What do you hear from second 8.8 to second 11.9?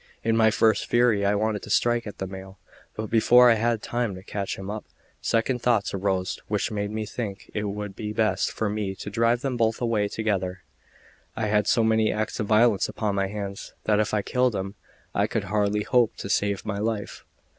to drive them both away together. I had so